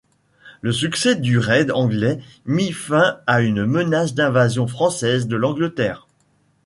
Le 0.61 0.71
succès 0.71 1.13
du 1.13 1.37
raid 1.37 1.69
anglais 1.69 2.19
mit 2.47 2.71
fin 2.71 3.19
à 3.27 3.41
une 3.41 3.67
menace 3.67 4.15
d'invasion 4.15 4.65
française 4.65 5.27
de 5.27 5.35
l'Angleterre. 5.35 6.07